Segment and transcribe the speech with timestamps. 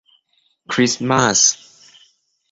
[0.71, 1.39] คริสต์มาส